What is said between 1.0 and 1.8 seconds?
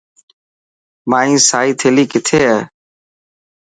مائي سائي